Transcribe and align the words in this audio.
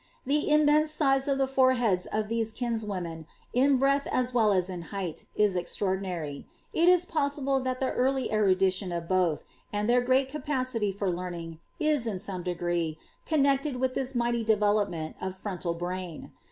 The 0.25 0.49
immense 0.49 0.89
size 0.89 1.27
of 1.27 1.37
the 1.37 1.45
foreheads 1.45 2.07
of 2.07 2.27
these 2.27 2.51
kinswomen, 2.51 3.27
in 3.53 3.77
breadth 3.77 4.07
as 4.11 4.33
well 4.33 4.51
as 4.51 4.67
in 4.67 4.81
height, 4.89 5.27
is 5.35 5.55
extraordinary; 5.55 6.47
it 6.73 6.89
is 6.89 7.05
possible 7.05 7.59
that 7.59 7.79
the 7.79 7.91
early 7.91 8.31
erudition 8.31 8.91
of 8.91 9.07
both, 9.07 9.43
and 9.71 9.87
their 9.87 10.01
great 10.01 10.27
capacity 10.27 10.91
for 10.91 11.11
learning, 11.11 11.59
is, 11.79 12.07
in 12.07 12.17
some 12.17 12.41
degree, 12.41 12.97
con 13.27 13.43
nected 13.43 13.77
with 13.77 13.93
this 13.93 14.15
mighty 14.15 14.43
developement 14.43 15.17
of 15.21 15.35
frontal 15.37 15.75
brain.' 15.75 16.31